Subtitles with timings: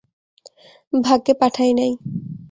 [0.93, 1.91] ভাগ্যে পাঠাই নাই।